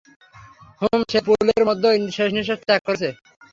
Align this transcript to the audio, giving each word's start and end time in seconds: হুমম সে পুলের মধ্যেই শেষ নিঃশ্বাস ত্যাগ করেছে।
হুমম 0.81 1.01
সে 1.11 1.19
পুলের 1.25 1.63
মধ্যেই 1.69 1.99
শেষ 2.15 2.29
নিঃশ্বাস 2.35 2.59
ত্যাগ 2.61 2.81
করেছে। 2.87 3.09